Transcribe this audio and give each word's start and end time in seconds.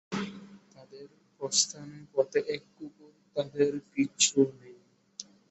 তাঁদের 0.71 1.07
প্রস্থানের 1.35 2.05
পথে 2.13 2.39
এক 2.55 2.63
কুকুর 2.75 3.13
তাঁদের 3.35 3.71
পিছু 3.91 4.39
নেয়। 4.53 4.79